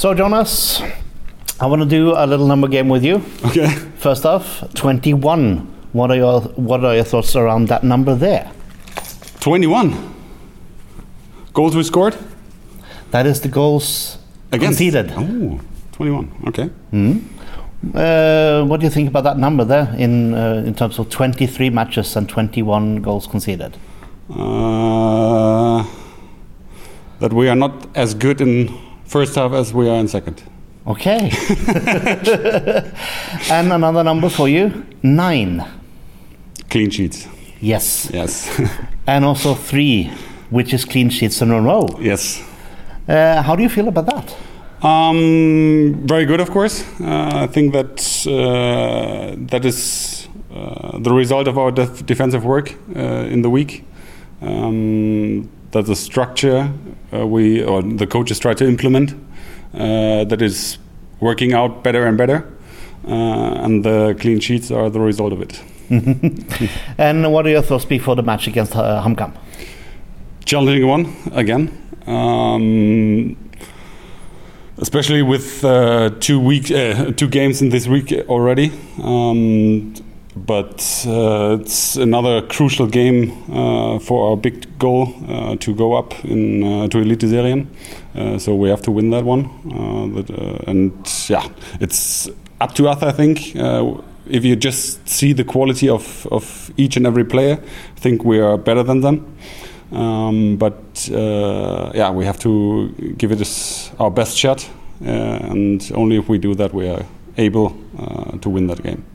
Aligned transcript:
So, 0.00 0.14
Jonas, 0.14 0.80
I 1.60 1.66
want 1.66 1.82
to 1.82 1.86
do 1.86 2.14
a 2.16 2.24
little 2.26 2.46
number 2.46 2.68
game 2.68 2.88
with 2.88 3.04
you. 3.04 3.16
Okay. 3.44 3.68
First 3.98 4.24
off, 4.24 4.64
21. 4.72 5.58
What 5.92 6.10
are 6.10 6.16
your 6.16 6.40
What 6.56 6.82
are 6.86 6.94
your 6.94 7.04
thoughts 7.04 7.36
around 7.36 7.68
that 7.68 7.84
number 7.84 8.14
there? 8.14 8.50
21. 9.40 9.92
Goals 11.52 11.76
we 11.76 11.82
scored? 11.82 12.16
That 13.10 13.26
is 13.26 13.42
the 13.42 13.48
goals 13.48 14.16
Against? 14.52 14.78
conceded. 14.78 15.12
Oh, 15.14 15.60
21. 15.92 16.32
Okay. 16.48 16.70
Uh, 17.92 18.64
what 18.64 18.80
do 18.80 18.86
you 18.86 18.90
think 18.90 19.06
about 19.06 19.24
that 19.24 19.36
number 19.36 19.66
there 19.66 19.94
in 19.98 20.32
uh, 20.32 20.64
in 20.66 20.74
terms 20.74 20.98
of 20.98 21.10
23 21.10 21.68
matches 21.68 22.16
and 22.16 22.26
21 22.26 23.02
goals 23.02 23.26
conceded? 23.26 23.76
Uh, 24.30 25.84
that 27.18 27.34
we 27.34 27.50
are 27.50 27.56
not 27.56 27.86
as 27.94 28.14
good 28.14 28.40
in 28.40 28.89
first 29.10 29.34
half 29.34 29.52
as 29.52 29.74
we 29.74 29.88
are 29.88 29.96
in 29.98 30.06
second. 30.08 30.42
Okay. 30.86 31.30
and 33.50 33.72
another 33.72 34.04
number 34.04 34.28
for 34.30 34.48
you, 34.48 34.86
nine. 35.02 35.64
Clean 36.70 36.90
sheets. 36.90 37.26
Yes. 37.60 38.08
Yes. 38.12 38.48
And 39.06 39.24
also 39.24 39.54
three, 39.54 40.04
which 40.50 40.72
is 40.72 40.84
clean 40.84 41.10
sheets 41.10 41.42
in 41.42 41.50
a 41.50 41.60
row. 41.60 41.88
yes. 42.00 42.40
Uh, 43.08 43.42
how 43.42 43.56
do 43.56 43.62
you 43.64 43.68
feel 43.68 43.88
about 43.88 44.06
that? 44.06 44.36
Um, 44.86 46.06
very 46.06 46.24
good, 46.26 46.38
of 46.40 46.50
course. 46.50 46.84
Uh, 47.00 47.42
I 47.44 47.46
think 47.48 47.72
that 47.72 48.00
uh, 48.28 49.34
that 49.50 49.64
is 49.64 50.28
uh, 50.54 50.98
the 51.00 51.12
result 51.12 51.48
of 51.48 51.58
our 51.58 51.72
def- 51.72 52.06
defensive 52.06 52.44
work 52.44 52.76
uh, 52.94 53.00
in 53.34 53.42
the 53.42 53.50
week. 53.50 53.84
Um, 54.40 55.48
that 55.72 55.86
the 55.86 55.96
structure 55.96 56.72
uh, 57.12 57.26
we 57.26 57.62
or 57.62 57.82
the 57.82 58.06
coaches 58.06 58.38
try 58.38 58.54
to 58.54 58.66
implement 58.66 59.14
uh, 59.74 60.24
that 60.24 60.42
is 60.42 60.78
working 61.20 61.52
out 61.52 61.82
better 61.84 62.06
and 62.06 62.16
better, 62.16 62.48
uh, 63.06 63.64
and 63.64 63.84
the 63.84 64.16
clean 64.20 64.40
sheets 64.40 64.70
are 64.70 64.90
the 64.90 65.00
result 65.00 65.32
of 65.32 65.40
it. 65.42 65.60
And 66.98 67.32
what 67.32 67.46
are 67.46 67.50
your 67.50 67.62
thoughts 67.62 67.84
before 67.84 68.14
the 68.14 68.22
match 68.22 68.46
against 68.46 68.76
uh, 68.76 69.02
Hamkam? 69.02 69.32
challenging 70.50 70.86
one 70.86 71.14
again. 71.32 71.70
Um, 72.06 73.36
especially 74.78 75.22
with 75.22 75.64
uh, 75.64 76.10
two 76.18 76.40
week, 76.40 76.70
uh, 76.70 77.12
two 77.12 77.28
games 77.28 77.62
in 77.62 77.68
this 77.68 77.86
week 77.86 78.12
already. 78.28 78.72
Um, 79.02 79.94
but 80.36 81.04
uh, 81.08 81.58
it's 81.60 81.96
another 81.96 82.42
crucial 82.42 82.86
game 82.86 83.32
uh, 83.52 83.98
for 83.98 84.30
our 84.30 84.36
big 84.36 84.78
goal 84.78 85.12
uh, 85.28 85.56
to 85.56 85.74
go 85.74 85.94
up 85.94 86.24
in 86.24 86.62
uh, 86.62 86.88
to 86.88 86.98
Eliteserien. 86.98 87.66
Uh, 88.14 88.38
so 88.38 88.54
we 88.54 88.68
have 88.68 88.82
to 88.82 88.90
win 88.90 89.10
that 89.10 89.24
one. 89.24 89.46
Uh, 89.66 90.70
and 90.70 90.92
yeah, 91.28 91.46
it's 91.80 92.28
up 92.60 92.74
to 92.74 92.88
us. 92.88 93.02
I 93.02 93.12
think. 93.12 93.56
If 94.26 94.44
you 94.44 94.54
just 94.54 95.08
see 95.08 95.32
the 95.32 95.42
quality 95.42 95.88
of, 95.88 96.24
of 96.30 96.70
each 96.76 96.96
and 96.96 97.04
every 97.04 97.24
player, 97.24 97.58
I 97.60 98.00
think 98.00 98.22
we 98.24 98.38
are 98.38 98.56
better 98.56 98.84
than 98.84 99.00
them. 99.00 99.36
Um, 99.90 100.56
but 100.56 101.08
yeah, 101.10 102.12
we 102.12 102.24
have 102.26 102.38
to 102.40 102.90
give 103.18 103.32
it 103.32 103.92
our 103.98 104.10
best 104.10 104.38
shot, 104.38 104.70
and 105.00 105.90
only 105.96 106.16
if 106.16 106.28
we 106.28 106.38
do 106.38 106.54
that, 106.54 106.72
we 106.72 106.88
are 106.88 107.04
able 107.38 107.70
to 108.40 108.48
win 108.48 108.68
that 108.68 108.84
game. 108.84 109.09